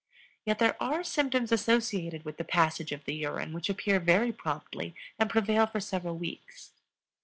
Yet 0.47 0.57
there 0.57 0.81
are 0.81 1.03
symptoms 1.03 1.51
associated 1.51 2.25
with 2.25 2.37
the 2.37 2.43
passage 2.43 2.91
of 2.91 3.05
the 3.05 3.13
urine 3.13 3.53
which 3.53 3.69
appear 3.69 3.99
very 3.99 4.31
promptly 4.33 4.95
and 5.19 5.29
prevail 5.29 5.67
for 5.67 5.79
several 5.79 6.17
weeks. 6.17 6.71